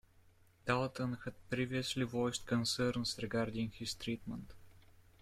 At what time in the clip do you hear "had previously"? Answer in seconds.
1.25-2.05